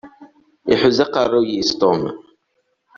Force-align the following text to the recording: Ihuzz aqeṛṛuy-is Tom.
Ihuzz 0.73 0.97
aqeṛṛuy-is 1.05 1.71
Tom. 1.81 2.01